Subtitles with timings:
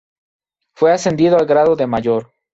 [0.73, 2.33] Fue ascendido al grado de mayor.